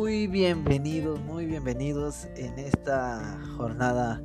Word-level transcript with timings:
Muy 0.00 0.28
bienvenidos, 0.28 1.20
muy 1.20 1.44
bienvenidos 1.44 2.26
en 2.34 2.58
esta 2.58 3.38
jornada 3.58 4.22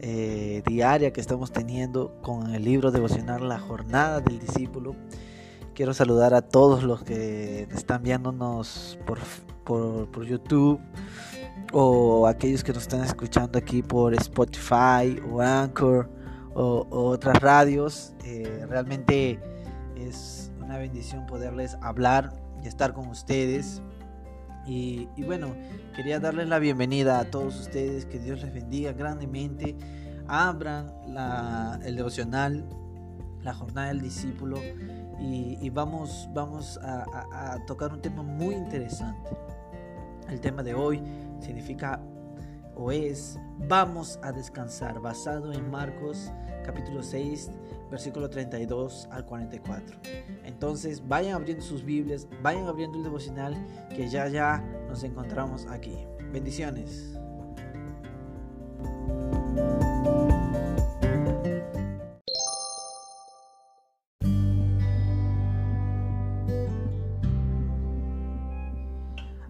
eh, 0.00 0.62
diaria 0.66 1.14
que 1.14 1.20
estamos 1.22 1.50
teniendo 1.50 2.20
con 2.20 2.54
el 2.54 2.62
libro 2.62 2.90
devocional 2.90 3.48
La 3.48 3.58
Jornada 3.58 4.20
del 4.20 4.38
Discípulo. 4.38 4.94
Quiero 5.74 5.94
saludar 5.94 6.34
a 6.34 6.42
todos 6.42 6.82
los 6.82 7.04
que 7.04 7.62
están 7.74 8.02
viéndonos 8.02 8.98
por, 9.06 9.18
por, 9.64 10.26
YouTube 10.26 10.78
o 11.72 12.26
aquellos 12.26 12.62
que 12.62 12.74
nos 12.74 12.82
están 12.82 13.02
escuchando 13.02 13.58
aquí 13.58 13.82
por 13.82 14.12
Spotify 14.12 15.18
o 15.26 15.40
Anchor 15.40 16.10
o, 16.52 16.86
otras 16.90 17.40
radios. 17.40 18.12
Eh, 18.26 18.66
realmente 18.68 19.40
es 19.96 20.52
una 20.60 20.76
bendición 20.76 21.24
poderles 21.24 21.78
hablar 21.80 22.34
y 22.62 22.68
estar 22.68 22.92
con 22.92 23.08
ustedes. 23.08 23.80
Y, 24.66 25.08
bueno, 25.24 25.54
quería 25.94 26.20
darles 26.20 26.48
la 26.48 26.58
bienvenida 26.58 27.18
a 27.18 27.24
todos 27.24 27.58
ustedes, 27.60 28.06
que 28.06 28.18
Dios 28.18 28.42
les 28.42 28.52
bendiga 28.52 28.92
grandemente. 28.92 29.76
Abran 30.28 30.92
el 31.84 31.96
devocional, 31.96 32.64
la 33.42 33.54
jornada 33.54 33.88
del 33.88 34.00
discípulo, 34.00 34.58
y, 35.20 35.68
vamos, 35.70 36.28
vamos 36.32 36.78
a, 36.82 37.58
tocar 37.66 37.92
un 37.92 38.00
tema 38.00 38.22
muy 38.22 38.54
interesante. 38.54 39.30
El 40.28 40.40
tema 40.40 40.62
de 40.62 40.74
hoy 40.74 41.02
significa 41.40 42.00
o 42.74 42.90
es 42.90 43.38
vamos 43.68 44.18
a 44.22 44.32
descansar, 44.32 45.00
basado 45.00 45.52
en 45.52 45.70
Marcos 45.70 46.32
capítulo 46.64 47.02
6, 47.02 47.50
versículo 47.92 48.30
32 48.30 49.06
al 49.10 49.26
44. 49.26 49.98
Entonces 50.44 51.06
vayan 51.06 51.34
abriendo 51.34 51.62
sus 51.62 51.84
Biblias, 51.84 52.26
vayan 52.42 52.66
abriendo 52.66 52.96
el 52.96 53.04
devocional, 53.04 53.54
que 53.94 54.08
ya 54.08 54.26
ya 54.28 54.64
nos 54.88 55.04
encontramos 55.04 55.66
aquí. 55.66 55.98
Bendiciones. 56.32 57.12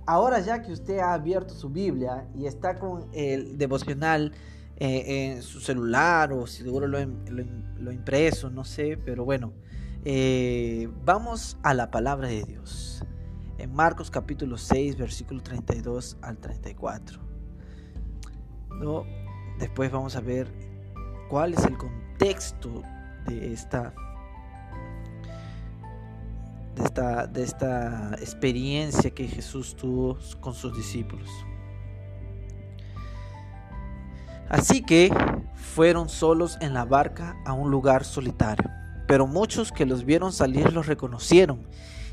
Ahora 0.04 0.40
ya 0.40 0.60
que 0.60 0.72
usted 0.72 0.98
ha 0.98 1.14
abierto 1.14 1.54
su 1.54 1.70
Biblia 1.70 2.28
y 2.34 2.46
está 2.46 2.74
con 2.74 3.08
el 3.12 3.56
devocional 3.56 4.32
eh, 4.76 5.32
en 5.32 5.42
su 5.42 5.60
celular 5.60 6.32
o 6.32 6.46
seguro 6.46 6.86
lo, 6.86 6.98
lo, 7.04 7.92
impreso, 7.92 8.50
no 8.50 8.64
sé, 8.64 8.98
pero 9.04 9.24
bueno, 9.24 9.52
eh, 10.04 10.88
vamos 11.04 11.56
a 11.62 11.74
la 11.74 11.90
palabra 11.90 12.28
de 12.28 12.42
Dios. 12.42 13.04
En 13.58 13.72
Marcos 13.72 14.10
capítulo 14.10 14.56
6, 14.56 14.96
versículo 14.96 15.42
32 15.42 16.16
al 16.22 16.38
34. 16.38 17.20
¿No? 18.80 19.04
Después 19.58 19.92
vamos 19.92 20.16
a 20.16 20.20
ver 20.20 20.52
cuál 21.28 21.54
es 21.54 21.64
el 21.64 21.76
contexto 21.76 22.82
de 23.26 23.52
esta, 23.52 23.94
de 26.74 26.82
esta, 26.82 27.26
de 27.26 27.42
esta 27.42 28.14
experiencia 28.18 29.10
que 29.10 29.28
Jesús 29.28 29.76
tuvo 29.76 30.18
con 30.40 30.54
sus 30.54 30.76
discípulos. 30.76 31.30
Así 34.48 34.82
que 34.82 35.12
fueron 35.54 36.08
solos 36.08 36.58
en 36.60 36.74
la 36.74 36.84
barca 36.84 37.36
a 37.46 37.52
un 37.52 37.70
lugar 37.70 38.04
solitario. 38.04 38.70
Pero 39.06 39.26
muchos 39.26 39.72
que 39.72 39.86
los 39.86 40.04
vieron 40.04 40.32
salir 40.32 40.72
los 40.72 40.86
reconocieron 40.86 41.66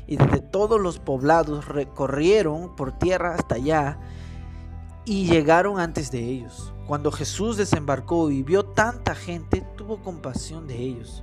y 0.06 0.16
desde 0.16 0.40
todos 0.40 0.80
los 0.80 0.98
poblados 0.98 1.68
recorrieron 1.68 2.74
por 2.74 2.98
tierra 2.98 3.34
hasta 3.34 3.54
allá 3.54 3.98
y 5.04 5.26
llegaron 5.26 5.78
antes 5.78 6.10
de 6.10 6.18
ellos. 6.18 6.72
Cuando 6.86 7.12
Jesús 7.12 7.56
desembarcó 7.56 8.30
y 8.30 8.42
vio 8.42 8.64
tanta 8.64 9.14
gente, 9.14 9.64
tuvo 9.76 10.02
compasión 10.02 10.66
de 10.66 10.78
ellos, 10.78 11.22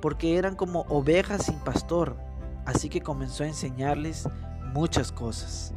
porque 0.00 0.36
eran 0.36 0.54
como 0.54 0.82
ovejas 0.82 1.46
sin 1.46 1.58
pastor, 1.58 2.16
así 2.64 2.88
que 2.88 3.00
comenzó 3.00 3.42
a 3.42 3.48
enseñarles 3.48 4.28
muchas 4.72 5.10
cosas. 5.10 5.74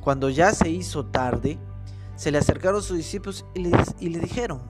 Cuando 0.00 0.30
ya 0.30 0.52
se 0.52 0.70
hizo 0.70 1.04
tarde, 1.04 1.58
se 2.18 2.32
le 2.32 2.38
acercaron 2.38 2.82
sus 2.82 2.96
discípulos 2.96 3.46
y 3.54 3.60
le, 4.08 4.18
dijeron, 4.18 4.60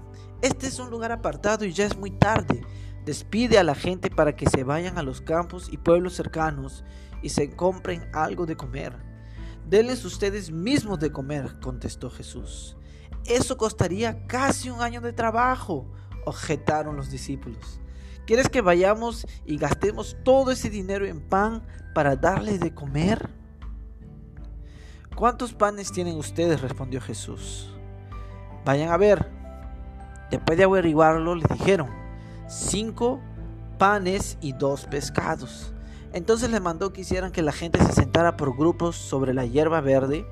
este 0.42 0.66
es 0.66 0.78
un 0.78 0.91
lugar 0.91 1.12
apartado 1.12 1.64
y 1.64 1.72
ya 1.72 1.86
es 1.86 1.97
muy 1.97 2.10
tarde. 2.10 2.60
Despide 3.06 3.59
a 3.59 3.64
la 3.64 3.75
gente 3.75 4.10
para 4.10 4.36
que 4.36 4.47
se 4.50 4.64
vayan 4.64 4.98
a 4.98 5.03
los 5.03 5.22
campos 5.22 5.70
y 5.72 5.78
pueblos 5.78 6.12
cercanos 6.12 6.84
y 7.22 7.31
se 7.31 7.56
compren 7.56 8.06
algo 8.12 8.44
de 8.44 8.54
comer. 8.54 8.94
Denles 9.66 10.04
ustedes 10.04 10.50
mismos 10.50 10.98
de 10.98 11.10
comer, 11.10 11.59
contestó 11.59 12.10
Jesús. 12.10 12.76
Eso 13.25 13.56
costaría 13.56 14.26
casi 14.26 14.69
un 14.69 14.82
año 14.82 15.00
de 15.00 15.15
trabajo, 15.15 15.91
objetaron 16.26 16.97
los 16.97 17.10
discípulos. 17.10 17.80
¿Quieres 18.26 18.50
que 18.50 18.60
vayamos 18.60 19.26
y 19.47 19.56
gastemos 19.56 20.19
todo 20.22 20.50
ese 20.50 20.69
dinero 20.69 21.06
en 21.06 21.26
pan 21.26 21.66
para 21.94 22.15
darles 22.15 22.60
de 22.60 22.75
comer? 22.75 23.30
¿Cuántos 25.19 25.53
panes 25.53 25.91
tienen 25.91 26.17
ustedes? 26.17 26.61
respondió 26.61 27.01
Jesús. 27.01 27.69
Vayan 28.65 28.91
a 28.91 28.97
ver. 28.97 29.29
Después 30.31 30.56
de 30.56 30.62
averiguarlo, 30.62 31.34
le 31.34 31.45
dijeron, 31.55 31.89
cinco 32.47 33.19
panes 33.78 34.39
y 34.41 34.53
dos 34.53 34.84
pescados. 34.84 35.73
Entonces 36.12 36.51
les 36.51 36.61
mandó 36.61 36.93
que 36.93 37.01
hicieran 37.01 37.33
que 37.33 37.43
la 37.43 37.51
gente 37.51 37.84
se 37.84 37.95
sentara 37.95 38.37
por 38.37 38.57
grupos 38.57 38.95
sobre 38.95 39.34
la 39.34 39.45
hierba 39.45 39.81
verde. 39.81 40.25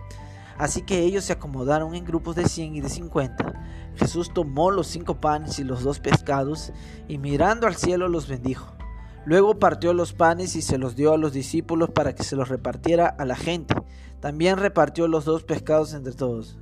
Así 0.57 0.83
que 0.83 1.01
ellos 1.01 1.25
se 1.25 1.33
acomodaron 1.33 1.97
en 1.97 2.05
grupos 2.05 2.37
de 2.37 2.49
100 2.49 2.77
y 2.77 2.81
de 2.81 2.89
50. 2.89 3.55
Jesús 3.97 4.33
tomó 4.33 4.71
los 4.71 4.87
cinco 4.87 5.17
panes 5.17 5.59
y 5.59 5.65
los 5.65 5.83
dos 5.83 5.99
pescados 5.99 6.73
y 7.09 7.19
mirando 7.19 7.67
al 7.67 7.75
cielo 7.75 8.07
los 8.07 8.29
bendijo. 8.29 8.77
Luego 9.25 9.59
partió 9.59 9.93
los 9.93 10.13
panes 10.13 10.55
y 10.55 10.63
se 10.63 10.79
los 10.79 10.95
dio 10.95 11.13
a 11.13 11.19
los 11.19 11.33
discípulos 11.33 11.91
para 11.91 12.15
que 12.15 12.23
se 12.23 12.37
los 12.37 12.49
repartiera 12.49 13.09
a 13.09 13.25
la 13.25 13.35
gente. 13.35 13.75
También 14.21 14.57
repartió 14.57 15.09
los 15.09 15.25
dos 15.25 15.45
pescados 15.45 15.95
entre 15.95 16.13
todos. 16.13 16.59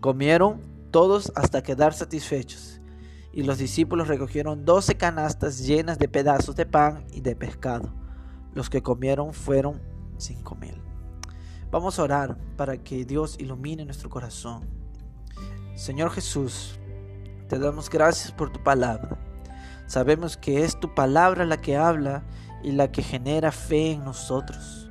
Comieron 0.00 0.62
todos 0.90 1.32
hasta 1.34 1.62
quedar 1.62 1.92
satisfechos. 1.92 2.80
Y 3.32 3.42
los 3.42 3.58
discípulos 3.58 4.08
recogieron 4.08 4.64
doce 4.64 4.96
canastas 4.96 5.66
llenas 5.66 5.98
de 5.98 6.08
pedazos 6.08 6.56
de 6.56 6.66
pan 6.66 7.04
y 7.12 7.20
de 7.20 7.36
pescado. 7.36 7.92
Los 8.54 8.70
que 8.70 8.82
comieron 8.82 9.32
fueron 9.32 9.80
cinco 10.16 10.54
mil. 10.54 10.80
Vamos 11.70 11.98
a 11.98 12.02
orar 12.02 12.38
para 12.56 12.82
que 12.82 13.04
Dios 13.04 13.36
ilumine 13.38 13.84
nuestro 13.84 14.08
corazón. 14.08 14.66
Señor 15.74 16.10
Jesús, 16.10 16.78
te 17.48 17.58
damos 17.58 17.90
gracias 17.90 18.32
por 18.32 18.50
tu 18.50 18.62
palabra. 18.62 19.18
Sabemos 19.86 20.36
que 20.36 20.64
es 20.64 20.80
tu 20.80 20.94
palabra 20.94 21.44
la 21.44 21.60
que 21.60 21.76
habla 21.76 22.24
y 22.62 22.72
la 22.72 22.90
que 22.90 23.02
genera 23.02 23.52
fe 23.52 23.92
en 23.92 24.04
nosotros. 24.04 24.87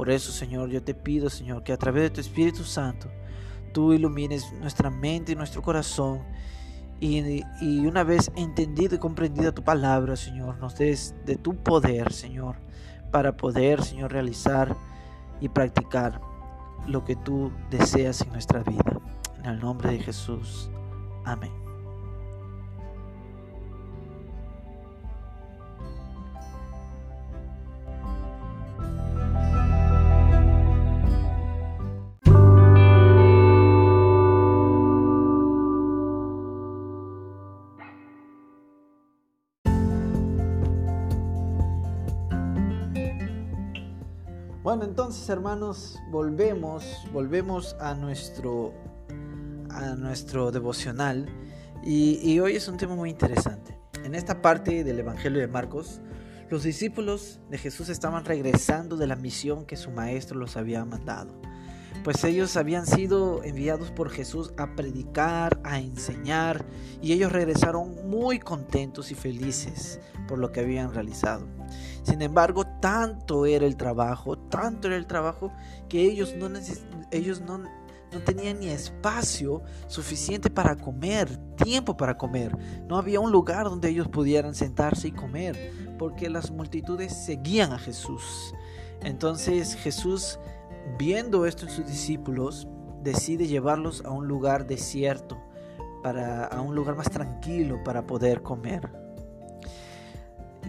Por 0.00 0.08
eso, 0.08 0.32
Señor, 0.32 0.70
yo 0.70 0.82
te 0.82 0.94
pido, 0.94 1.28
Señor, 1.28 1.62
que 1.62 1.74
a 1.74 1.76
través 1.76 2.04
de 2.04 2.08
tu 2.08 2.20
Espíritu 2.22 2.64
Santo, 2.64 3.10
tú 3.74 3.92
ilumines 3.92 4.50
nuestra 4.54 4.88
mente 4.88 5.32
y 5.32 5.34
nuestro 5.34 5.60
corazón. 5.60 6.22
Y, 7.00 7.44
una 7.84 8.02
vez 8.02 8.32
entendido 8.34 8.94
y 8.94 8.98
comprendida 8.98 9.52
tu 9.52 9.62
palabra, 9.62 10.16
Señor, 10.16 10.56
nos 10.56 10.78
des 10.78 11.14
de 11.26 11.36
tu 11.36 11.54
poder, 11.54 12.14
Señor, 12.14 12.56
para 13.10 13.36
poder, 13.36 13.84
Señor, 13.84 14.10
realizar 14.10 14.74
y 15.38 15.50
practicar 15.50 16.18
lo 16.86 17.04
que 17.04 17.14
tú 17.14 17.52
deseas 17.68 18.22
en 18.22 18.32
nuestra 18.32 18.62
vida. 18.62 18.98
En 19.40 19.44
el 19.44 19.60
nombre 19.60 19.90
de 19.90 19.98
Jesús. 19.98 20.70
Amén. 21.26 21.59
Hermanos, 45.30 45.98
volvemos, 46.10 46.84
volvemos 47.12 47.76
a 47.80 47.94
nuestro, 47.94 48.74
a 49.70 49.94
nuestro 49.94 50.50
devocional 50.50 51.26
y, 51.84 52.38
hoy 52.40 52.56
es 52.56 52.68
un 52.68 52.76
tema 52.76 52.96
muy 52.96 53.10
interesante. 53.10 53.78
En 54.04 54.14
esta 54.14 54.42
parte 54.42 54.82
del 54.82 54.98
Evangelio 54.98 55.40
de 55.40 55.46
Marcos, 55.46 56.00
los 56.50 56.64
discípulos 56.64 57.40
de 57.48 57.58
Jesús 57.58 57.88
estaban 57.88 58.24
regresando 58.24 58.96
de 58.96 59.06
la 59.06 59.14
misión 59.16 59.66
que 59.66 59.76
su 59.76 59.90
maestro 59.90 60.38
los 60.38 60.56
había 60.56 60.84
mandado. 60.84 61.40
Pues 62.02 62.24
ellos 62.24 62.56
habían 62.56 62.86
sido 62.86 63.42
enviados 63.42 63.90
por 63.90 64.10
Jesús 64.10 64.52
a 64.56 64.74
predicar, 64.74 65.60
a 65.64 65.78
enseñar, 65.78 66.64
y 67.02 67.12
ellos 67.12 67.32
regresaron 67.32 68.08
muy 68.08 68.38
contentos 68.38 69.10
y 69.10 69.14
felices 69.14 70.00
por 70.26 70.38
lo 70.38 70.52
que 70.52 70.60
habían 70.60 70.94
realizado. 70.94 71.46
Sin 72.02 72.22
embargo, 72.22 72.64
tanto 72.80 73.46
era 73.46 73.66
el 73.66 73.76
trabajo, 73.76 74.38
tanto 74.38 74.88
era 74.88 74.96
el 74.96 75.06
trabajo, 75.06 75.52
que 75.88 76.02
ellos 76.02 76.34
no, 76.36 76.48
ellos 77.10 77.40
no, 77.40 77.58
no 77.58 78.20
tenían 78.24 78.60
ni 78.60 78.68
espacio 78.68 79.62
suficiente 79.86 80.50
para 80.50 80.76
comer, 80.76 81.36
tiempo 81.56 81.96
para 81.96 82.16
comer. 82.16 82.56
No 82.88 82.96
había 82.96 83.20
un 83.20 83.30
lugar 83.30 83.64
donde 83.64 83.90
ellos 83.90 84.08
pudieran 84.08 84.54
sentarse 84.54 85.08
y 85.08 85.12
comer, 85.12 85.72
porque 85.98 86.30
las 86.30 86.50
multitudes 86.50 87.14
seguían 87.14 87.72
a 87.72 87.78
Jesús. 87.78 88.54
Entonces 89.02 89.74
Jesús 89.74 90.38
Viendo 90.98 91.46
esto 91.46 91.66
en 91.66 91.72
sus 91.72 91.86
discípulos, 91.86 92.68
decide 93.02 93.46
llevarlos 93.46 94.04
a 94.04 94.10
un 94.10 94.28
lugar 94.28 94.66
desierto, 94.66 95.38
para, 96.02 96.46
a 96.46 96.60
un 96.60 96.74
lugar 96.74 96.96
más 96.96 97.10
tranquilo 97.10 97.82
para 97.84 98.06
poder 98.06 98.42
comer. 98.42 98.90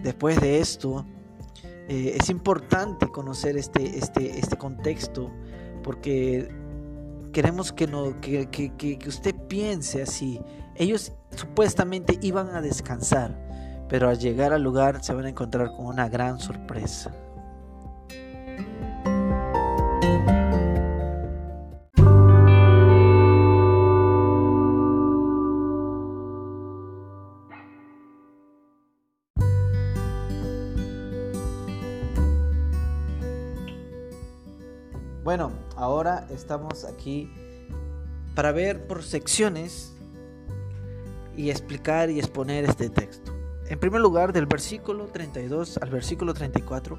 Después 0.02 0.40
de 0.40 0.60
esto, 0.60 1.04
eh, 1.88 2.16
es 2.20 2.28
importante 2.30 3.08
conocer 3.08 3.56
este, 3.56 3.98
este, 3.98 4.38
este 4.38 4.56
contexto 4.56 5.30
porque 5.82 6.48
queremos 7.32 7.72
que, 7.72 7.86
no, 7.86 8.20
que, 8.20 8.48
que 8.48 8.98
usted 9.08 9.34
piense 9.48 10.02
así. 10.02 10.40
Ellos 10.74 11.12
supuestamente 11.34 12.18
iban 12.22 12.50
a 12.50 12.60
descansar, 12.60 13.36
pero 13.88 14.08
al 14.08 14.18
llegar 14.18 14.52
al 14.52 14.62
lugar 14.62 15.02
se 15.02 15.14
van 15.14 15.26
a 15.26 15.30
encontrar 15.30 15.68
con 15.76 15.86
una 15.86 16.08
gran 16.08 16.38
sorpresa. 16.38 17.12
Bueno, 35.24 35.52
ahora 35.76 36.26
estamos 36.30 36.84
aquí 36.84 37.30
para 38.34 38.52
ver 38.52 38.86
por 38.86 39.02
secciones 39.02 39.94
y 41.36 41.48
explicar 41.48 42.10
y 42.10 42.18
exponer 42.18 42.64
este 42.64 42.90
texto. 42.90 43.32
En 43.68 43.78
primer 43.78 44.02
lugar, 44.02 44.34
del 44.34 44.46
versículo 44.46 45.06
32 45.06 45.78
al 45.78 45.88
versículo 45.90 46.34
34, 46.34 46.98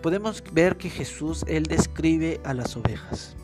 podemos 0.00 0.42
ver 0.52 0.76
que 0.76 0.90
Jesús, 0.90 1.44
él 1.46 1.64
describe 1.64 2.40
a 2.44 2.54
las 2.54 2.76
ovejas. 2.76 3.36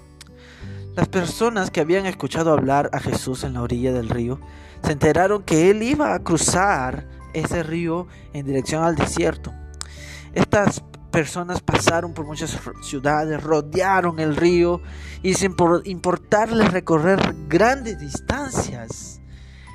Las 0.94 1.08
personas 1.08 1.70
que 1.70 1.81
habían 1.81 2.06
escuchado 2.06 2.53
hablar 2.53 2.88
a 2.93 3.00
Jesús 3.00 3.44
en 3.44 3.55
la 3.55 3.62
orilla 3.62 3.93
del 3.93 4.08
río, 4.08 4.41
se 4.82 4.93
enteraron 4.93 5.43
que 5.43 5.70
él 5.70 5.82
iba 5.82 6.14
a 6.14 6.20
cruzar 6.20 7.06
ese 7.35 7.62
río 7.62 8.06
en 8.32 8.47
dirección 8.47 8.82
al 8.82 8.97
desierto. 8.97 9.53
Estas 10.32 10.82
personas 11.11 11.61
pasaron 11.61 12.12
por 12.12 12.26
muchas 12.26 12.58
ciudades, 12.82 13.43
rodearon 13.43 14.20
el 14.20 14.37
río 14.37 14.82
y 15.23 15.35
sin 15.35 15.55
importarles 15.85 16.73
recorrer 16.73 17.35
grandes 17.49 17.99
distancias, 17.99 19.20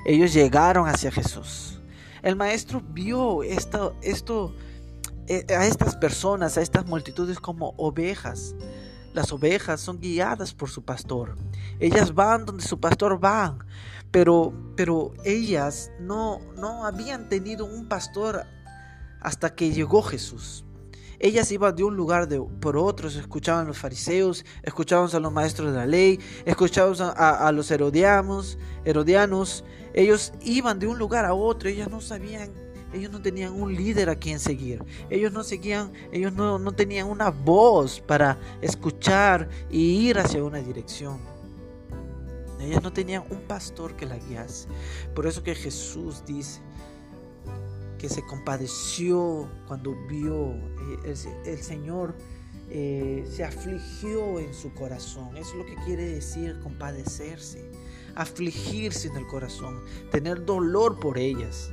ellos 0.05 0.33
llegaron 0.33 0.87
hacia 0.87 1.11
Jesús. 1.11 1.81
El 2.21 2.35
maestro 2.35 2.81
vio 2.81 3.41
esto, 3.43 3.95
esto 4.01 4.55
a 5.29 5.65
estas 5.65 5.95
personas, 5.95 6.57
a 6.57 6.61
estas 6.61 6.85
multitudes 6.85 7.39
como 7.39 7.73
ovejas. 7.77 8.55
Las 9.13 9.31
ovejas 9.31 9.81
son 9.81 9.99
guiadas 9.99 10.53
por 10.53 10.69
su 10.69 10.83
pastor. 10.83 11.35
Ellas 11.79 12.13
van 12.13 12.45
donde 12.45 12.63
su 12.63 12.79
pastor 12.79 13.23
va, 13.23 13.57
pero, 14.09 14.53
pero 14.75 15.13
ellas 15.25 15.91
no, 15.99 16.39
no 16.55 16.85
habían 16.85 17.27
tenido 17.27 17.65
un 17.65 17.87
pastor 17.87 18.45
hasta 19.19 19.53
que 19.53 19.71
llegó 19.71 20.01
Jesús. 20.01 20.65
Ellas 21.23 21.51
iban 21.51 21.75
de 21.75 21.83
un 21.83 21.95
lugar 21.95 22.27
de, 22.27 22.41
por 22.59 22.75
otro, 22.77 23.07
escuchaban 23.07 23.65
a 23.65 23.67
los 23.67 23.77
fariseos, 23.77 24.43
escuchaban 24.63 25.07
a 25.13 25.19
los 25.19 25.31
maestros 25.31 25.71
de 25.71 25.77
la 25.77 25.85
ley, 25.85 26.19
escuchaban 26.45 26.95
a, 27.15 27.51
los 27.51 27.69
herodianos, 27.69 28.57
herodianos. 28.85 29.63
Ellos 29.93 30.33
iban 30.41 30.79
de 30.79 30.87
un 30.87 30.97
lugar 30.97 31.25
a 31.25 31.35
otro, 31.35 31.69
ellas 31.69 31.91
no 31.91 32.01
sabían, 32.01 32.51
ellos 32.93 33.11
no 33.11 33.21
tenían 33.21 33.53
un 33.53 33.73
líder 33.73 34.09
a 34.09 34.15
quien 34.15 34.39
seguir. 34.39 34.83
Ellos 35.09 35.31
no 35.31 35.43
seguían, 35.43 35.91
ellos 36.11 36.33
no, 36.33 36.59
no 36.59 36.71
tenían 36.71 37.07
una 37.07 37.29
voz 37.29 37.99
para 37.99 38.37
escuchar 38.61 39.49
y 39.69 40.09
ir 40.09 40.19
hacia 40.19 40.43
una 40.43 40.59
dirección. 40.59 41.19
Ellas 42.59 42.83
no 42.83 42.93
tenían 42.93 43.23
un 43.29 43.41
pastor 43.41 43.95
que 43.95 44.05
la 44.05 44.17
guiase. 44.17 44.67
Por 45.15 45.25
eso 45.25 45.41
que 45.41 45.55
Jesús 45.55 46.23
dice, 46.25 46.61
que 48.01 48.09
se 48.09 48.23
compadeció 48.23 49.47
cuando 49.67 49.95
vio 50.07 50.53
eh, 51.05 51.15
el, 51.45 51.61
Señor 51.61 52.15
eh, 52.69 53.23
se 53.29 53.43
afligió 53.43 54.39
en 54.39 54.53
su 54.55 54.73
corazón. 54.73 55.37
Eso 55.37 55.51
es 55.51 55.57
lo 55.57 55.65
que 55.65 55.75
quiere 55.85 56.05
decir 56.05 56.59
compadecerse, 56.61 57.69
afligirse 58.15 59.07
en 59.07 59.17
el 59.17 59.27
corazón, 59.27 59.81
tener 60.11 60.45
dolor 60.45 60.99
por 60.99 61.19
ellas. 61.19 61.71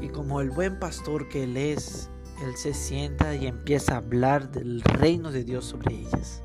Y 0.00 0.08
como 0.08 0.40
el 0.40 0.50
buen 0.50 0.78
pastor 0.78 1.28
que 1.28 1.44
Él 1.44 1.56
es, 1.56 2.10
Él 2.44 2.56
se 2.56 2.74
sienta 2.74 3.34
y 3.34 3.46
empieza 3.46 3.94
a 3.94 3.98
hablar 3.98 4.50
del 4.50 4.82
reino 4.82 5.32
de 5.32 5.44
Dios 5.44 5.64
sobre 5.64 5.94
ellas. 5.94 6.42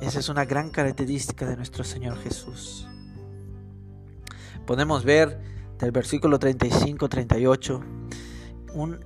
Esa 0.00 0.18
es 0.18 0.28
una 0.28 0.44
gran 0.44 0.70
característica 0.70 1.46
de 1.46 1.56
nuestro 1.56 1.84
Señor 1.84 2.18
Jesús 2.18 2.88
podemos 4.66 5.04
ver 5.04 5.38
del 5.78 5.92
versículo 5.92 6.38
35-38 6.38 7.82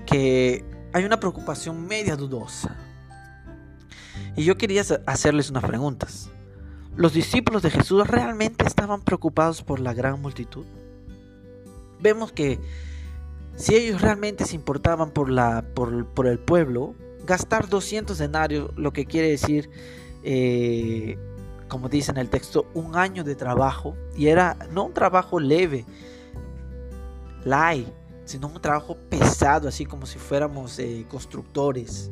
que 0.07 0.65
hay 0.93 1.05
una 1.05 1.19
preocupación 1.19 1.87
media 1.87 2.17
dudosa. 2.17 2.77
Y 4.37 4.45
yo 4.45 4.57
quería 4.57 4.83
hacerles 5.07 5.51
unas 5.51 5.65
preguntas. 5.65 6.31
¿Los 6.95 7.13
discípulos 7.13 7.63
de 7.63 7.71
Jesús 7.71 8.07
realmente 8.07 8.67
estaban 8.67 9.03
preocupados 9.03 9.63
por 9.63 9.81
la 9.81 9.93
gran 9.93 10.21
multitud? 10.21 10.65
Vemos 12.01 12.33
que 12.33 12.61
si 13.57 13.75
ellos 13.75 14.01
realmente 14.01 14.45
se 14.45 14.55
importaban 14.55 15.11
por, 15.11 15.31
la, 15.31 15.65
por, 15.75 16.27
el 16.27 16.39
pueblo, 16.39 16.95
gastar 17.25 17.69
200 17.69 18.19
denarios, 18.19 18.71
lo 18.77 18.93
que 18.93 19.07
quiere 19.07 19.29
decir 19.29 19.71
eh, 20.23 21.17
como 21.69 21.89
dice 21.89 22.11
en 22.11 22.19
el 22.19 22.31
texto, 22.31 22.67
un 22.75 22.97
año 22.97 23.25
de 23.25 23.35
trabajo. 23.35 23.97
Y 24.17 24.29
era 24.29 24.57
no 24.71 24.85
un 24.85 24.95
trabajo 24.95 25.41
leve, 25.41 25.85
light, 27.45 27.89
sino 28.25 28.49
un 28.49 28.61
trabajo 28.61 28.97
pesado, 29.09 29.69
así 29.69 29.87
como 29.87 30.07
si 30.07 30.19
fuéramos 30.19 30.79
eh, 30.79 31.07
constructores, 31.09 32.11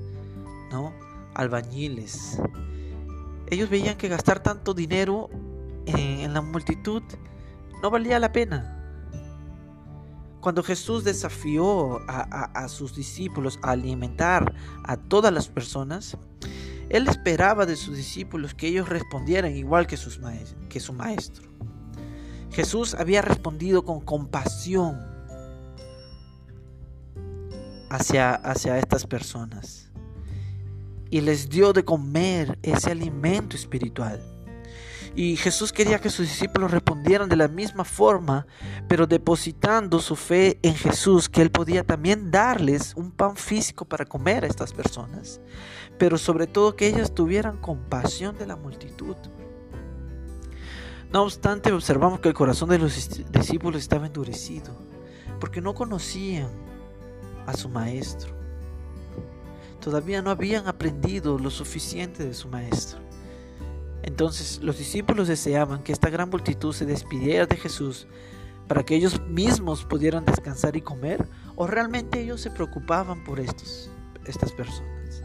¿no? 0.71 0.93
Albañiles. 1.35 2.41
Ellos 3.51 3.69
veían 3.69 3.97
que 3.97 4.09
gastar 4.09 4.43
tanto 4.43 4.75
dinero 4.75 5.29
en, 5.87 6.33
la 6.33 6.41
multitud 6.41 7.03
no 7.83 7.91
valía 7.91 8.19
la 8.19 8.33
pena. 8.33 8.84
Cuando 10.45 10.63
Jesús 10.63 11.05
desafió 11.05 12.03
a 12.07 12.69
sus 12.69 12.95
discípulos 12.95 13.59
a 13.63 13.71
alimentar 13.71 14.55
a 14.85 14.99
todas 14.99 15.33
las 15.33 15.49
personas, 15.49 16.19
él 16.91 17.09
esperaba 17.09 17.65
de 17.65 17.77
sus 17.77 17.97
discípulos 17.97 18.53
que 18.53 18.69
ellos 18.69 18.91
respondieran 18.91 19.57
igual 19.57 19.87
que, 19.87 19.97
su 19.97 20.93
maestro. 20.93 21.49
Jesús 22.51 22.93
había 22.93 23.23
respondido 23.23 23.87
con 23.87 24.03
compasión 24.03 25.01
hacia 27.89 28.79
estas 28.79 29.07
personas 29.07 29.91
y 31.09 31.23
les 31.23 31.49
dio 31.49 31.73
de 31.73 31.87
comer 31.87 32.59
ese 32.63 32.91
alimento 32.91 33.57
espiritual. 33.57 34.34
Y 35.17 35.37
Jesús 35.37 35.73
quería 35.73 36.01
que 36.01 36.11
sus 36.11 36.27
discípulos 36.27 36.73
respondieran 36.73 37.29
de 37.29 37.37
la 37.37 37.47
misma 37.47 37.85
forma, 37.85 38.47
pero 38.89 39.07
depositando 39.07 40.01
su 40.01 40.17
fe 40.17 40.59
en 40.63 40.75
Jesús, 40.75 41.29
que 41.29 41.41
Él 41.41 41.53
podía 41.53 41.85
también 41.85 42.33
darles 42.33 42.95
un 42.97 43.13
pan 43.13 43.37
físico 43.37 43.85
para 43.85 44.07
comer 44.07 44.45
a 44.45 44.49
estas 44.49 44.73
personas, 44.73 45.41
pero 45.99 46.19
sobre 46.19 46.49
todo 46.49 46.75
que 46.75 46.89
ellas 46.89 47.15
tuvieran 47.15 47.59
compasión 47.59 48.37
de 48.37 48.47
la 48.47 48.57
multitud. 48.57 49.15
No 51.13 51.23
obstante, 51.23 51.71
observamos 51.71 52.19
que 52.19 52.29
el 52.29 52.35
corazón 52.35 52.71
de 52.71 52.81
los 52.81 53.09
discípulos 53.31 53.81
estaba 53.81 54.07
endurecido, 54.07 54.75
porque 55.39 55.61
no 55.61 55.75
conocían 55.75 56.49
a 57.47 57.57
su 57.57 57.69
maestro. 57.69 58.35
Todavía 59.81 60.23
no 60.23 60.31
habían 60.31 60.67
aprendido 60.67 61.39
lo 61.39 61.51
suficiente 61.51 62.25
de 62.25 62.35
su 62.35 62.49
maestro. 62.49 63.04
Entonces 64.05 64.61
los 64.63 64.77
discípulos 64.77 65.29
deseaban 65.29 65.83
que 65.83 65.93
esta 65.93 66.11
gran 66.11 66.29
multitud 66.29 66.75
se 66.75 66.85
despidiera 66.85 67.47
de 67.47 67.57
Jesús 67.57 68.07
para 68.69 68.85
que 68.85 68.95
ellos 68.95 69.21
mismos 69.29 69.85
pudieran 69.85 70.27
descansar 70.27 70.77
y 70.77 70.83
comer, 70.83 71.27
o 71.57 71.67
realmente 71.67 72.21
ellos 72.21 72.41
se 72.41 72.51
preocupaban 72.51 73.25
por 73.25 73.41
estos, 73.41 73.91
estas 74.27 74.53
personas. 74.53 75.23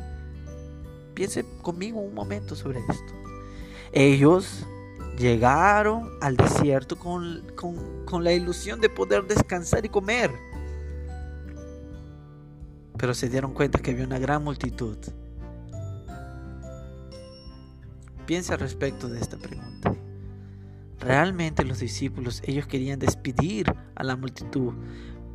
Piense 1.13 1.45
conmigo 1.61 1.99
un 1.99 2.13
momento 2.13 2.55
sobre 2.55 2.79
esto. 2.79 3.13
Ellos 3.91 4.65
llegaron 5.17 6.09
al 6.21 6.37
desierto 6.37 6.97
con, 6.97 7.43
con 8.05 8.23
la 8.23 8.31
ilusión 8.31 8.79
de 8.79 8.89
poder 8.89 9.25
descansar 9.25 9.85
y 9.85 9.89
comer. 9.89 10.31
Pero 12.97 13.13
se 13.13 13.27
dieron 13.27 13.53
cuenta 13.53 13.79
que 13.79 13.91
había 13.91 14.05
una 14.05 14.19
gran 14.19 14.43
multitud. 14.43 14.97
Piensa 18.29 18.57
respecto 18.57 19.09
de 19.09 19.19
esta 19.19 19.37
pregunta. 19.37 19.91
Realmente 20.99 21.65
los 21.65 21.79
discípulos, 21.79 22.43
ellos 22.45 22.67
querían 22.67 22.99
despedir 22.99 23.73
a 23.95 24.03
la 24.03 24.15
multitud 24.15 24.71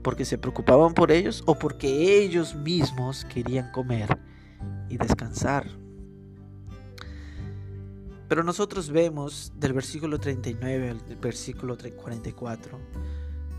porque 0.05 0.25
se 0.25 0.39
preocupaban 0.39 0.95
por 0.95 1.11
ellos 1.11 1.43
o 1.47 1.59
porque 1.59 2.23
ellos 2.23 2.55
mismos 2.55 3.25
querían 3.25 3.73
comer 3.73 4.17
y 4.89 4.97
descansar. 4.97 5.67
Pero 8.29 8.45
nosotros 8.45 8.89
vemos 8.91 9.53
del 9.57 9.73
versículo 9.73 10.21
39 10.21 10.91
al 10.91 11.17
versículo 11.17 11.77
44 11.77 12.79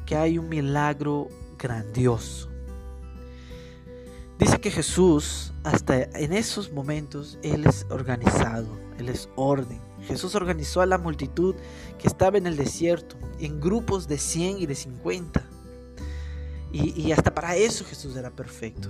que 0.05 0.15
hay 0.15 0.37
un 0.37 0.47
milagro 0.47 1.27
grandioso. 1.59 2.54
Dice 4.37 4.59
que 4.59 4.69
Jesús, 4.69 5.53
hasta 5.63 6.03
en 6.03 6.33
esos 6.33 6.71
momentos, 6.71 7.39
Él 7.41 7.65
es 7.65 7.85
organizado, 7.89 8.67
Él 8.97 9.09
es 9.09 9.29
orden. 9.35 9.79
Jesús 10.07 10.35
organizó 10.35 10.81
a 10.81 10.85
la 10.85 10.97
multitud 10.97 11.55
que 11.97 12.07
estaba 12.07 12.37
en 12.37 12.45
el 12.45 12.57
desierto 12.57 13.15
en 13.39 13.59
grupos 13.61 14.07
de 14.07 14.17
100 14.17 14.59
y 14.59 14.65
de 14.65 14.75
50. 14.75 15.41
Y, 16.71 17.01
y 17.01 17.11
hasta 17.13 17.33
para 17.33 17.55
eso 17.55 17.85
Jesús 17.85 18.15
era 18.17 18.29
perfecto. 18.29 18.89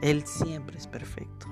Él 0.00 0.24
siempre 0.26 0.78
es 0.78 0.86
perfecto. 0.86 1.46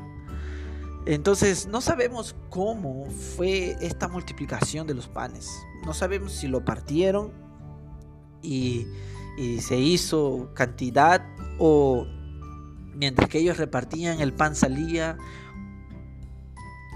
Entonces 1.06 1.66
no 1.66 1.80
sabemos 1.80 2.36
cómo 2.50 3.06
fue 3.36 3.76
esta 3.80 4.06
multiplicación 4.06 4.86
de 4.86 4.94
los 4.94 5.08
panes. 5.08 5.50
No 5.84 5.94
sabemos 5.94 6.32
si 6.32 6.46
lo 6.46 6.64
partieron 6.64 7.32
y, 8.42 8.86
y 9.38 9.60
se 9.60 9.76
hizo 9.76 10.50
cantidad 10.54 11.24
o 11.58 12.06
mientras 13.00 13.30
que 13.30 13.38
ellos 13.38 13.56
repartían 13.56 14.20
el 14.20 14.34
pan 14.34 14.54
salía 14.54 15.16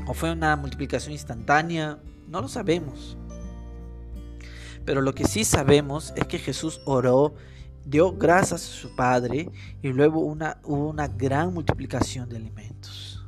o 0.06 0.12
fue 0.12 0.32
una 0.32 0.54
multiplicación 0.54 1.12
instantánea, 1.12 1.98
no 2.28 2.42
lo 2.42 2.48
sabemos. 2.48 3.16
Pero 4.84 5.00
lo 5.00 5.14
que 5.14 5.24
sí 5.24 5.44
sabemos 5.44 6.12
es 6.14 6.26
que 6.26 6.38
Jesús 6.38 6.82
oró, 6.84 7.34
dio 7.86 8.12
gracias 8.12 8.64
a 8.64 8.66
su 8.66 8.94
Padre 8.94 9.50
y 9.80 9.88
luego 9.88 10.20
una, 10.20 10.60
hubo 10.64 10.90
una 10.90 11.08
gran 11.08 11.54
multiplicación 11.54 12.28
de 12.28 12.36
alimentos. 12.36 13.24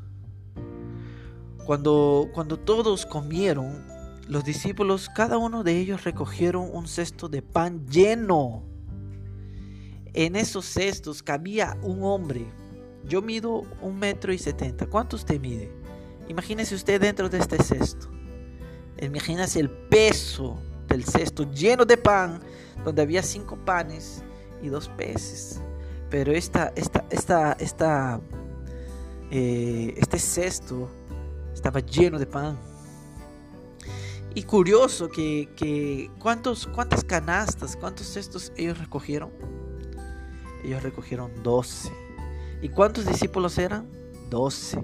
Cuando, 1.65 2.29
cuando 2.35 2.59
todos 2.59 3.07
comieron, 3.07 3.87
los 4.29 4.45
discípulos, 4.45 5.09
cada 5.09 5.39
uno 5.39 5.65
de 5.65 5.79
ellos 5.79 6.05
recogieron 6.05 6.69
un 6.71 6.89
cesto 6.89 7.31
de 7.31 7.41
pan 7.41 7.87
lleno. 7.87 8.65
En 10.13 10.37
esos 10.37 10.67
cestos 10.67 11.23
cabía 11.23 11.79
un 11.83 12.03
hombre. 12.03 12.47
Yo 13.07 13.23
mido 13.23 13.63
un 13.81 13.99
metro 13.99 14.33
y 14.33 14.39
setenta. 14.39 14.87
¿Cuánto 14.87 15.17
usted 15.17 15.41
mide? 15.41 15.71
Imagínese 16.29 16.75
usted 16.75 17.01
dentro 17.01 17.29
de 17.29 17.39
este 17.39 17.63
cesto. 17.63 18.09
Imagínese 19.01 19.61
el 19.61 19.71
peso 19.71 20.59
del 20.89 21.05
cesto 21.05 21.51
lleno 21.53 21.85
de 21.85 21.97
pan, 21.97 22.41
donde 22.85 23.03
había 23.03 23.23
cinco 23.23 23.57
panes 23.57 24.25
y 24.63 24.69
dos 24.69 24.89
peces. 24.89 25.61
Pero 26.11 26.33
esta, 26.33 26.73
esta, 26.75 27.05
esta, 27.11 27.53
esta, 27.61 28.21
eh, 29.31 29.95
este 29.97 30.19
cesto 30.19 30.91
estaba 31.53 31.81
lleno 31.81 32.19
de 32.19 32.27
pan. 32.27 32.59
Y 34.35 34.43
curioso 34.43 35.09
que, 35.09 35.49
que 35.57 36.11
¿cuántos, 36.19 36.67
cuántas 36.67 37.05
canastas, 37.05 37.77
cuántos 37.77 38.07
cestos 38.07 38.53
ellos 38.57 38.79
recogieron. 38.79 39.31
Ellos 40.65 40.83
recogieron 40.83 41.31
doce. 41.43 41.93
¿Y 42.63 42.69
cuántos 42.69 43.07
discípulos 43.07 43.59
eran? 43.59 43.89
Doce 44.31 44.79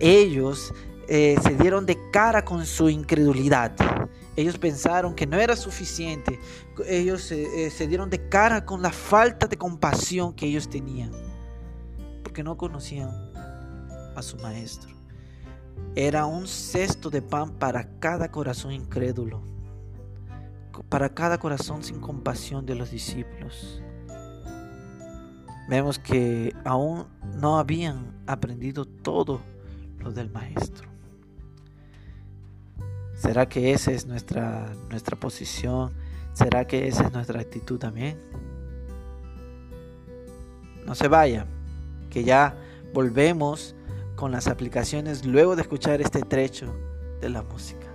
ellos 0.00 0.72
eh, 1.08 1.36
se 1.42 1.54
dieron 1.54 1.86
de 1.86 1.98
cara 2.10 2.44
con 2.44 2.64
su 2.66 2.88
incredulidad. 2.88 3.72
Ellos 4.36 4.58
pensaron 4.58 5.14
que 5.14 5.26
no 5.26 5.38
era 5.38 5.56
suficiente. 5.56 6.38
Ellos 6.86 7.32
eh, 7.32 7.70
se 7.70 7.86
dieron 7.88 8.08
de 8.10 8.28
cara 8.28 8.64
con 8.64 8.82
la 8.82 8.92
falta 8.92 9.46
de 9.46 9.56
compasión 9.56 10.32
que 10.34 10.46
ellos 10.46 10.68
tenían. 10.68 11.10
Porque 12.22 12.42
no 12.42 12.56
conocían 12.56 13.10
a 14.14 14.22
su 14.22 14.36
maestro. 14.36 14.90
Era 15.96 16.26
un 16.26 16.46
cesto 16.46 17.10
de 17.10 17.22
pan 17.22 17.50
para 17.52 17.98
cada 17.98 18.30
corazón 18.30 18.72
incrédulo. 18.72 19.42
Para 20.88 21.08
cada 21.08 21.38
corazón 21.38 21.82
sin 21.82 22.00
compasión 22.00 22.64
de 22.64 22.76
los 22.76 22.92
discípulos. 22.92 23.82
Vemos 25.68 25.98
que 25.98 26.54
aún 26.64 27.06
no 27.36 27.58
habían 27.58 28.22
aprendido 28.26 28.86
todo 28.86 29.42
lo 29.98 30.12
del 30.12 30.30
maestro. 30.30 30.88
¿Será 33.14 33.48
que 33.48 33.72
esa 33.72 33.92
es 33.92 34.06
nuestra, 34.06 34.72
nuestra 34.88 35.18
posición? 35.18 35.92
¿Será 36.32 36.66
que 36.66 36.88
esa 36.88 37.04
es 37.04 37.12
nuestra 37.12 37.40
actitud 37.40 37.78
también? 37.78 38.18
No 40.86 40.94
se 40.94 41.08
vaya, 41.08 41.46
que 42.08 42.24
ya 42.24 42.56
volvemos 42.94 43.74
con 44.16 44.32
las 44.32 44.46
aplicaciones 44.46 45.26
luego 45.26 45.54
de 45.54 45.62
escuchar 45.62 46.00
este 46.00 46.22
trecho 46.22 46.74
de 47.20 47.28
la 47.28 47.42
música. 47.42 47.87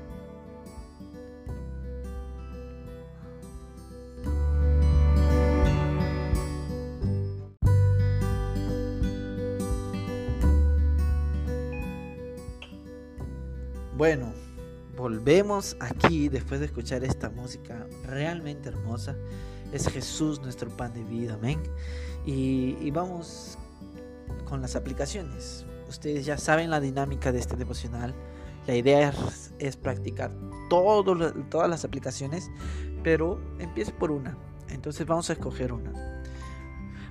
Bueno, 14.03 14.33
volvemos 14.97 15.77
aquí 15.79 16.27
después 16.27 16.59
de 16.59 16.65
escuchar 16.65 17.05
esta 17.05 17.29
música 17.29 17.87
realmente 18.03 18.67
hermosa. 18.67 19.15
Es 19.71 19.87
Jesús 19.87 20.41
nuestro 20.41 20.69
pan 20.69 20.93
de 20.93 21.05
vida, 21.05 21.35
amén. 21.35 21.63
Y, 22.25 22.91
vamos 22.91 23.57
con 24.43 24.61
las 24.61 24.75
aplicaciones. 24.75 25.65
Ustedes 25.87 26.25
ya 26.25 26.37
saben 26.37 26.69
la 26.69 26.81
dinámica 26.81 27.31
de 27.31 27.39
este 27.39 27.55
devocional. 27.55 28.13
La 28.67 28.75
idea 28.75 29.13
es, 29.59 29.77
practicar 29.77 30.31
todas 30.69 31.69
las 31.69 31.85
aplicaciones, 31.85 32.51
pero 33.05 33.39
empiece 33.57 33.93
por 33.93 34.11
una. 34.11 34.37
Entonces 34.67 35.07
vamos 35.07 35.29
a 35.29 35.33
escoger 35.33 35.71
una. 35.71 35.93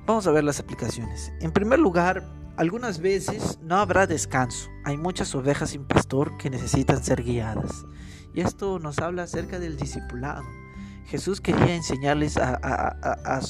Vamos 0.05 0.27
a 0.27 0.31
ver 0.31 0.45
las 0.45 0.61
aplicaciones. 0.61 1.33
En 1.41 1.53
primer 1.53 1.79
lugar, 1.79 2.23
algunas 2.57 3.01
veces 3.01 3.59
no 3.63 3.77
habrá 3.77 4.07
descanso. 4.07 4.69
Hay 4.85 4.97
muchas 4.97 5.35
ovejas 5.35 5.71
sin 5.71 5.85
pastor 5.85 6.37
que 6.39 6.51
necesitan 6.51 7.03
ser 7.03 7.23
guiadas. 7.23 7.85
Y 8.35 8.41
esto 8.41 8.79
nos 8.79 8.99
habla 8.99 9.25
acerca 9.25 9.59
del 9.59 9.77
discipulado. 9.77 10.45
Jesús 11.07 11.41
quería 11.41 11.75
enseñarles 11.75 12.39
a, 12.39 13.41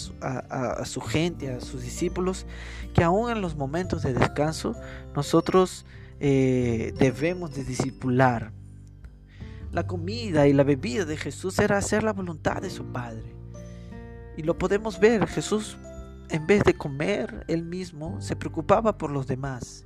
su, 0.85 1.01
gente, 1.01 1.53
a 1.53 1.61
sus 1.61 1.83
discípulos, 1.83 2.47
que 2.95 3.05
aún 3.05 3.31
en 3.31 3.41
los 3.41 3.55
momentos 3.57 4.03
de 4.03 4.15
descanso 4.15 4.75
nosotros 5.15 5.87
eh, 6.19 6.93
debemos 6.99 7.55
de 7.55 7.65
discipular. 7.65 8.53
La 9.71 9.87
comida 9.87 10.49
y 10.49 10.53
la 10.53 10.65
bebida 10.65 11.05
de 11.05 11.17
Jesús 11.17 11.59
era 11.59 11.79
hacer 11.79 12.03
la 12.03 12.13
voluntad 12.13 12.61
de 12.61 12.71
su 12.71 12.85
Padre. 12.87 13.35
Y 14.37 14.43
lo 14.43 14.59
podemos 14.59 14.99
ver, 14.99 15.27
Jesús 15.29 15.79
en 16.33 16.47
vez 16.47 16.65
de 16.65 16.75
comer 16.75 17.45
él 17.47 17.63
mismo, 17.63 18.21
se 18.23 18.35
preocupaba 18.35 18.97
por 18.97 19.11
los 19.11 19.27
demás. 19.27 19.85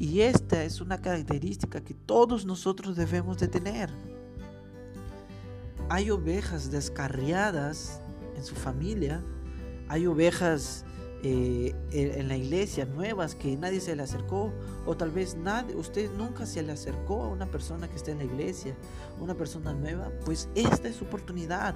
Y 0.00 0.22
esta 0.22 0.64
es 0.64 0.80
una 0.80 1.00
característica 1.00 1.80
que 1.80 1.94
todos 1.94 2.44
nosotros 2.44 2.96
debemos 2.96 3.38
de 3.38 3.46
tener. 3.46 3.88
Hay 5.88 6.10
ovejas 6.10 6.72
descarriadas 6.72 8.00
en 8.36 8.44
su 8.44 8.56
familia, 8.56 9.22
hay 9.88 10.08
ovejas 10.08 10.84
eh, 11.22 11.74
en 11.92 12.26
la 12.28 12.36
iglesia 12.36 12.84
nuevas 12.84 13.36
que 13.36 13.56
nadie 13.56 13.80
se 13.80 13.94
le 13.94 14.02
acercó 14.02 14.52
o 14.86 14.96
tal 14.96 15.10
vez 15.10 15.36
nadie, 15.36 15.76
usted 15.76 16.10
nunca 16.16 16.46
se 16.46 16.62
le 16.62 16.72
acercó 16.72 17.24
a 17.24 17.28
una 17.28 17.46
persona 17.46 17.88
que 17.88 17.96
está 17.96 18.10
en 18.10 18.18
la 18.18 18.24
iglesia, 18.24 18.74
una 19.20 19.34
persona 19.34 19.72
nueva, 19.72 20.10
pues 20.24 20.48
esta 20.54 20.88
es 20.88 20.96
su 20.96 21.04
oportunidad 21.04 21.74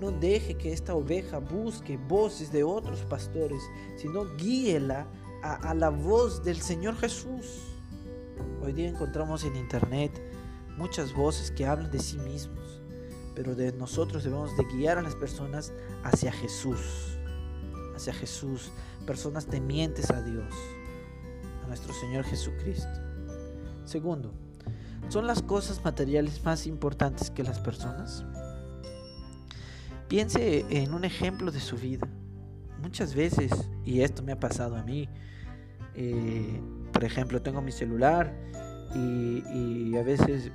no 0.00 0.10
deje 0.10 0.56
que 0.56 0.72
esta 0.72 0.94
oveja 0.94 1.38
busque 1.38 1.96
voces 1.96 2.50
de 2.52 2.64
otros 2.64 3.00
pastores, 3.00 3.62
sino 3.96 4.24
guíela 4.36 5.06
a, 5.42 5.74
la 5.74 5.90
voz 5.90 6.42
del 6.42 6.60
Señor 6.60 6.96
Jesús. 6.96 7.60
Hoy 8.62 8.72
día 8.72 8.88
encontramos 8.88 9.44
en 9.44 9.56
internet 9.56 10.10
muchas 10.78 11.12
voces 11.12 11.50
que 11.50 11.66
hablan 11.66 11.90
de 11.90 12.00
sí 12.00 12.16
mismos, 12.18 12.80
pero 13.34 13.54
de 13.54 13.72
nosotros 13.72 14.24
debemos 14.24 14.56
de 14.56 14.64
guiar 14.64 14.98
a 14.98 15.02
las 15.02 15.14
personas 15.14 15.72
hacia 16.02 16.32
Jesús, 16.32 17.18
hacia 17.94 18.14
Jesús, 18.14 18.72
personas 19.06 19.46
temientes 19.46 20.10
a 20.10 20.22
Dios, 20.22 20.52
a 21.62 21.66
nuestro 21.68 21.92
Señor 21.92 22.24
Jesucristo. 22.24 23.00
Segundo, 23.84 24.32
¿son 25.08 25.26
las 25.26 25.42
cosas 25.42 25.84
materiales 25.84 26.42
más 26.42 26.66
importantes 26.66 27.30
que 27.30 27.42
las 27.42 27.60
personas? 27.60 28.24
Piense 30.14 30.64
en 30.70 30.94
un 30.94 31.04
ejemplo 31.04 31.50
de 31.50 31.58
su 31.58 31.76
vida. 31.76 32.06
Muchas 32.80 33.16
veces, 33.16 33.50
y 33.84 34.02
esto 34.02 34.22
me 34.22 34.30
ha 34.30 34.38
pasado 34.38 34.76
a 34.76 34.84
mí, 34.84 35.08
eh, 35.96 36.60
por 36.92 37.02
ejemplo, 37.02 37.42
tengo 37.42 37.60
mi 37.60 37.72
celular 37.72 38.32
y, 38.94 39.96
a 39.96 40.04
veces 40.04 40.52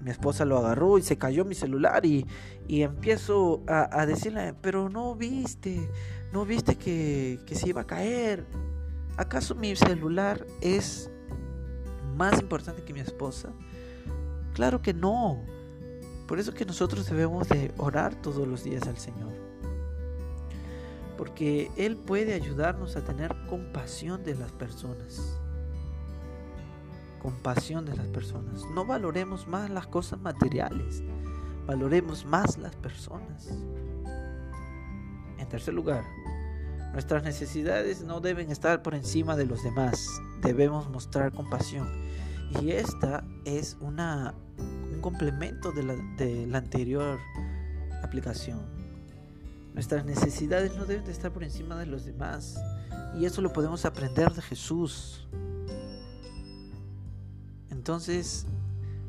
mi 0.00 0.10
esposa 0.10 0.44
lo 0.44 0.58
agarró 0.58 0.98
y 0.98 1.02
se 1.02 1.16
cayó 1.16 1.44
mi 1.44 1.54
celular 1.54 2.04
y, 2.04 2.26
empiezo 2.66 3.62
a, 3.68 4.04
decirle, 4.04 4.52
pero 4.60 4.88
no 4.88 5.14
viste, 5.14 5.88
no 6.32 6.44
viste 6.44 6.74
que, 6.74 7.38
que 7.46 7.54
se 7.54 7.68
iba 7.68 7.82
a 7.82 7.86
caer. 7.86 8.48
¿Acaso 9.16 9.54
mi 9.54 9.76
celular 9.76 10.44
es 10.60 11.08
más 12.16 12.40
importante 12.40 12.82
que 12.82 12.92
mi 12.92 12.98
esposa? 12.98 13.52
Claro 14.54 14.82
que 14.82 14.92
no. 14.92 15.54
Por 16.26 16.40
eso 16.40 16.52
que 16.52 16.64
nosotros 16.64 17.08
debemos 17.08 17.48
de 17.48 17.72
orar 17.78 18.14
todos 18.16 18.46
los 18.46 18.64
días 18.64 18.86
al 18.88 18.98
Señor. 18.98 19.32
Porque 21.16 21.70
Él 21.76 21.96
puede 21.96 22.34
ayudarnos 22.34 22.96
a 22.96 23.04
tener 23.04 23.34
compasión 23.48 24.24
de 24.24 24.34
las 24.34 24.50
personas. 24.52 25.38
Compasión 27.22 27.84
de 27.86 27.96
las 27.96 28.08
personas. 28.08 28.64
No 28.74 28.84
valoremos 28.84 29.46
más 29.46 29.70
las 29.70 29.86
cosas 29.86 30.20
materiales. 30.20 31.02
Valoremos 31.66 32.24
más 32.24 32.58
las 32.58 32.74
personas. 32.76 33.48
En 35.38 35.48
tercer 35.48 35.74
lugar, 35.74 36.04
nuestras 36.92 37.22
necesidades 37.22 38.02
no 38.02 38.20
deben 38.20 38.50
estar 38.50 38.82
por 38.82 38.94
encima 38.94 39.36
de 39.36 39.46
los 39.46 39.62
demás. 39.62 40.08
Debemos 40.42 40.88
mostrar 40.90 41.32
compasión. 41.32 41.88
Y 42.60 42.70
esta 42.72 43.24
es 43.44 43.76
una 43.80 44.34
complemento 45.06 45.70
de 45.70 45.84
la, 45.84 46.58
anterior 46.58 47.20
aplicación. 48.02 48.58
Nuestras 49.72 50.04
necesidades 50.04 50.74
no 50.74 50.84
deben 50.84 51.04
de 51.04 51.12
estar 51.12 51.32
por 51.32 51.44
encima 51.44 51.78
de 51.78 51.86
los 51.86 52.04
demás. 52.04 52.60
Y 53.16 53.24
eso 53.24 53.40
lo 53.40 53.52
podemos 53.52 53.84
aprender 53.84 54.32
de 54.32 54.42
Jesús. 54.42 55.28
Entonces, 57.70 58.46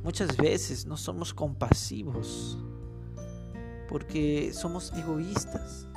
muchas 0.04 0.38
veces 0.38 0.86
no 0.86 0.98
somos 0.98 1.34
compasivos 1.34 2.60
porque 3.90 4.54
somos 4.54 4.94
egoístas. 4.94 5.88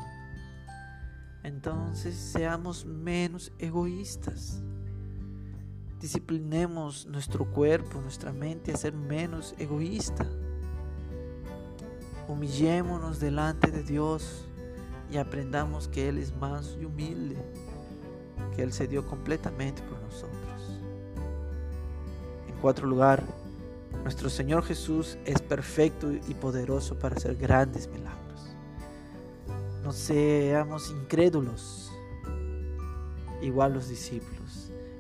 Entonces, 1.43 2.15
seamos 2.15 2.87
menos 2.87 3.53
egoístas. 3.59 4.63
Disciplinemos 6.01 7.05
nuestro 7.05 7.45
cuerpo, 7.45 8.01
nuestra 8.01 8.33
mente 8.33 8.73
a 8.73 8.77
ser 8.77 8.95
menos 8.95 9.55
egoísta. 9.59 10.27
Humillémonos 12.27 13.21
delante 13.21 13.71
de 13.71 13.83
Dios 13.83 14.47
y 15.11 15.19
aprendamos 15.19 15.89
que 15.89 16.09
Él 16.09 16.17
es 16.17 16.35
más 16.35 16.79
y 16.81 16.87
humilde, 16.87 17.37
que 18.57 18.63
Él 18.63 18.73
se 18.73 18.89
dio 18.89 19.07
completamente 19.07 19.83
por 19.83 20.01
nosotros. 20.01 20.81
En 22.49 22.55
cuarto 22.63 22.87
lugar, 22.87 23.23
nuestro 24.03 24.31
Señor 24.31 24.63
Jesús 24.63 25.19
es 25.27 25.43
perfecto 25.43 26.11
y 26.13 26.33
poderoso 26.33 26.99
para 26.99 27.17
hacer 27.17 27.37
grandes 27.37 27.89
milagros. 27.89 28.57
No 29.83 29.93
seamos 29.93 30.91
incrédulos, 30.91 31.93
igual 33.43 33.75
los 33.75 33.89
discípulos. 33.91 34.40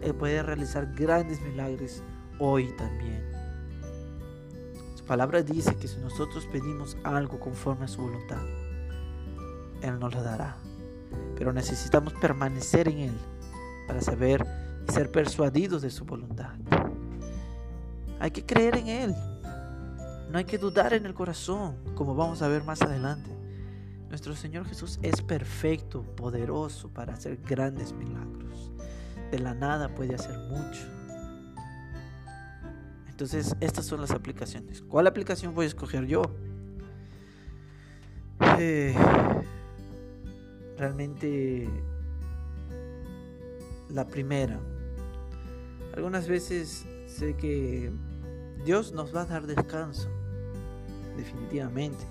Él 0.02 0.14
puede 0.14 0.42
realizar 0.42 0.92
grandes 0.94 1.40
milagros 1.42 2.02
hoy 2.38 2.72
también. 2.76 3.22
Su 4.94 5.04
palabra 5.04 5.42
dice 5.42 5.76
que 5.76 5.88
si 5.88 5.98
nosotros 5.98 6.46
pedimos 6.50 6.96
algo 7.04 7.38
conforme 7.38 7.84
a 7.84 7.88
su 7.88 8.00
voluntad, 8.00 8.42
Él 9.82 9.98
nos 9.98 10.14
lo 10.14 10.22
dará. 10.22 10.56
Pero 11.36 11.52
necesitamos 11.52 12.14
permanecer 12.14 12.88
en 12.88 12.98
Él 12.98 13.18
para 13.86 14.00
saber 14.00 14.46
y 14.88 14.92
ser 14.92 15.10
persuadidos 15.10 15.82
de 15.82 15.90
su 15.90 16.04
voluntad. 16.04 16.54
Hay 18.20 18.30
que 18.30 18.44
creer 18.46 18.76
en 18.76 18.88
Él. 18.88 19.14
No 20.30 20.38
hay 20.38 20.44
que 20.44 20.58
dudar 20.58 20.94
en 20.94 21.06
el 21.06 21.12
corazón, 21.12 21.76
como 21.94 22.14
vamos 22.14 22.40
a 22.40 22.48
ver 22.48 22.62
más 22.62 22.80
adelante. 22.82 23.30
Nuestro 24.08 24.34
Señor 24.34 24.64
Jesús 24.66 24.98
es 25.02 25.20
perfecto, 25.22 26.02
poderoso 26.02 26.88
para 26.88 27.14
hacer 27.14 27.36
grandes 27.42 27.92
milagros 27.92 28.70
de 29.30 29.38
la 29.38 29.54
nada 29.54 29.94
puede 29.94 30.14
hacer 30.14 30.36
mucho. 30.38 30.86
Entonces, 33.08 33.54
estas 33.60 33.84
son 33.84 34.00
las 34.00 34.12
aplicaciones. 34.12 34.82
¿Cuál 34.82 35.06
aplicación 35.06 35.54
voy 35.54 35.64
a 35.66 35.68
escoger 35.68 36.06
yo? 36.06 36.22
Eh, 38.58 38.94
realmente 40.78 41.68
la 43.90 44.06
primera. 44.06 44.58
Algunas 45.94 46.28
veces 46.28 46.86
sé 47.06 47.34
que 47.36 47.92
Dios 48.64 48.92
nos 48.92 49.14
va 49.14 49.22
a 49.22 49.26
dar 49.26 49.46
descanso, 49.46 50.08
definitivamente. 51.16 52.04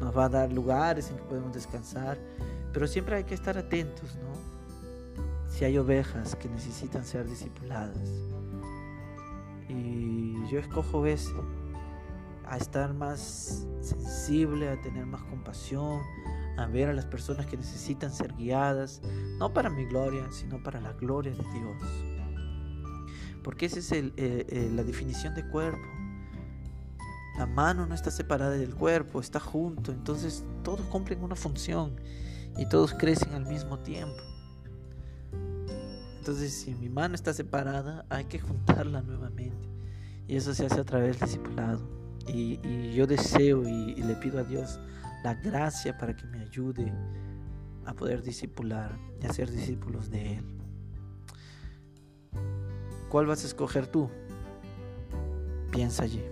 Nos 0.00 0.16
va 0.16 0.26
a 0.26 0.28
dar 0.28 0.52
lugares 0.52 1.10
en 1.10 1.16
que 1.16 1.22
podemos 1.24 1.52
descansar, 1.52 2.18
pero 2.72 2.86
siempre 2.86 3.16
hay 3.16 3.24
que 3.24 3.34
estar 3.34 3.58
atentos, 3.58 4.16
¿no? 4.16 4.57
Si 5.58 5.64
hay 5.64 5.76
ovejas 5.76 6.36
que 6.36 6.48
necesitan 6.48 7.04
ser 7.04 7.28
discipuladas. 7.28 7.98
Y 9.68 10.34
yo 10.48 10.60
escojo 10.60 11.04
ese, 11.04 11.32
a 12.46 12.56
estar 12.56 12.94
más 12.94 13.66
sensible, 13.80 14.68
a 14.68 14.80
tener 14.80 15.04
más 15.04 15.20
compasión, 15.24 16.00
a 16.56 16.66
ver 16.66 16.88
a 16.88 16.92
las 16.92 17.06
personas 17.06 17.46
que 17.46 17.56
necesitan 17.56 18.12
ser 18.12 18.34
guiadas, 18.34 19.02
no 19.40 19.52
para 19.52 19.68
mi 19.68 19.84
gloria, 19.84 20.30
sino 20.30 20.62
para 20.62 20.80
la 20.80 20.92
gloria 20.92 21.32
de 21.32 21.42
Dios. 21.42 21.82
Porque 23.42 23.66
esa 23.66 23.80
es 23.80 23.90
eh, 23.90 24.12
eh, 24.16 24.70
la 24.72 24.84
definición 24.84 25.34
de 25.34 25.44
cuerpo. 25.44 25.88
La 27.36 27.46
mano 27.46 27.84
no 27.84 27.96
está 27.96 28.12
separada 28.12 28.52
del 28.52 28.76
cuerpo, 28.76 29.18
está 29.18 29.40
junto, 29.40 29.90
entonces 29.90 30.44
todos 30.62 30.82
cumplen 30.82 31.20
una 31.24 31.34
función 31.34 31.96
y 32.56 32.68
todos 32.68 32.94
crecen 32.94 33.32
al 33.32 33.44
mismo 33.44 33.80
tiempo. 33.80 34.37
Entonces, 36.28 36.52
si 36.52 36.74
mi 36.74 36.90
mano 36.90 37.14
está 37.14 37.32
separada, 37.32 38.04
hay 38.10 38.26
que 38.26 38.38
juntarla 38.38 39.00
nuevamente. 39.00 39.66
Y 40.26 40.36
eso 40.36 40.52
se 40.52 40.66
hace 40.66 40.78
a 40.78 40.84
través 40.84 41.18
del 41.18 41.26
discipulado. 41.26 41.80
Y, 42.26 42.92
yo 42.92 43.06
deseo 43.06 43.66
y, 43.66 43.94
le 43.94 44.14
pido 44.14 44.38
a 44.38 44.44
Dios 44.44 44.78
la 45.24 45.32
gracia 45.32 45.96
para 45.96 46.14
que 46.14 46.26
me 46.26 46.40
ayude 46.40 46.92
a 47.86 47.94
poder 47.94 48.22
discipular 48.22 48.94
y 49.22 49.26
a 49.26 49.32
ser 49.32 49.50
discípulos 49.50 50.10
de 50.10 50.34
Él. 50.36 50.44
¿Cuál 53.08 53.24
vas 53.24 53.42
a 53.44 53.46
escoger 53.46 53.86
tú? 53.86 54.10
Piensa 55.70 56.02
allí. 56.02 56.22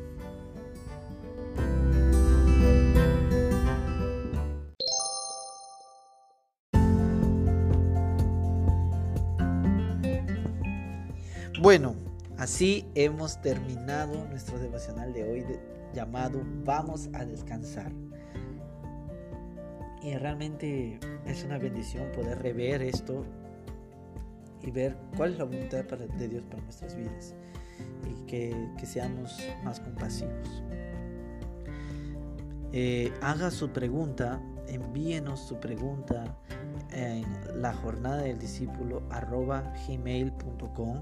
Bueno, 11.60 11.94
así 12.36 12.84
hemos 12.94 13.40
terminado 13.40 14.26
nuestro 14.26 14.58
devocional 14.58 15.14
de 15.14 15.24
hoy 15.24 15.44
llamado 15.94 16.42
Vamos 16.64 17.08
a 17.14 17.24
descansar. 17.24 17.92
Y 20.02 20.14
realmente 20.16 21.00
es 21.24 21.44
una 21.44 21.56
bendición 21.56 22.12
poder 22.12 22.42
rever 22.42 22.82
esto 22.82 23.24
y 24.62 24.70
ver 24.70 24.98
cuál 25.16 25.32
es 25.32 25.38
la 25.38 25.44
voluntad 25.44 25.84
de 25.84 26.28
Dios 26.28 26.44
para 26.44 26.62
nuestras 26.62 26.94
vidas 26.94 27.34
y 28.06 28.26
que, 28.26 28.54
seamos 28.84 29.40
más 29.64 29.80
compasivos. 29.80 30.62
Eh, 32.72 33.10
haga 33.22 33.50
su 33.50 33.70
pregunta, 33.70 34.42
envíenos 34.68 35.40
su 35.40 35.58
pregunta 35.58 36.36
en 36.90 37.24
la 37.62 37.72
jornada 37.72 38.18
del 38.18 38.38
discípulo 38.38 39.02
arroba 39.10 39.72
gmail.com 39.88 41.00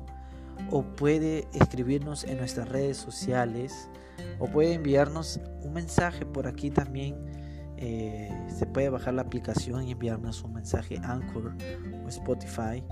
o 0.71 0.83
puede 0.83 1.47
escribirnos 1.53 2.25
en 2.25 2.39
nuestras 2.39 2.69
redes 2.69 2.97
sociales 2.97 3.89
o 4.39 4.47
puede 4.47 4.75
enviarnos 4.75 5.41
un 5.63 5.73
mensaje 5.73 6.25
por 6.27 6.47
aquí 6.47 6.71
también. 6.71 7.17
Eh, 7.77 8.31
se 8.49 8.67
puede 8.67 8.89
bajar 8.89 9.15
la 9.15 9.23
aplicación 9.23 9.85
y 9.85 9.93
enviarnos 9.93 10.43
un 10.43 10.55
mensaje 10.55 10.99
Anchor 11.03 11.55
o 12.05 12.09
Spotify. 12.09 12.83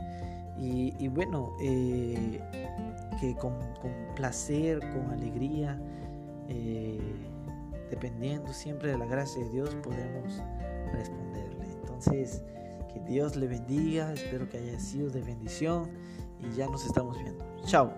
Y, 0.58 1.08
bueno, 1.08 1.56
eh, 1.60 2.40
que 3.20 3.34
con, 3.34 3.58
placer, 4.14 4.78
con 4.92 5.10
alegría, 5.10 5.80
eh, 6.48 7.00
dependiendo 7.90 8.52
siempre 8.52 8.92
de 8.92 8.98
la 8.98 9.06
gracia 9.06 9.42
de 9.42 9.50
Dios, 9.50 9.74
podemos 9.82 10.40
responderle. 10.92 11.66
Entonces, 11.80 12.44
que 12.92 13.00
Dios 13.00 13.34
le 13.34 13.48
bendiga, 13.48 14.12
espero 14.12 14.48
que 14.48 14.58
haya 14.58 14.78
sido 14.78 15.10
de 15.10 15.22
bendición 15.22 15.90
y 16.42 16.56
ya 16.56 16.66
nos 16.66 16.84
estamos 16.84 17.18
viendo. 17.18 17.44
Chao. 17.64 17.92